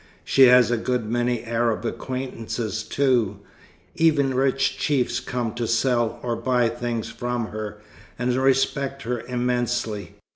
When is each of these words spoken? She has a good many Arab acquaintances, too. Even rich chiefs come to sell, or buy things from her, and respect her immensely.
She 0.23 0.45
has 0.47 0.71
a 0.71 0.77
good 0.77 1.05
many 1.05 1.43
Arab 1.43 1.85
acquaintances, 1.85 2.81
too. 2.81 3.37
Even 3.93 4.33
rich 4.33 4.79
chiefs 4.79 5.19
come 5.19 5.53
to 5.53 5.67
sell, 5.67 6.19
or 6.23 6.35
buy 6.35 6.69
things 6.69 7.09
from 7.09 7.49
her, 7.49 7.79
and 8.17 8.35
respect 8.35 9.03
her 9.03 9.19
immensely. 9.19 10.15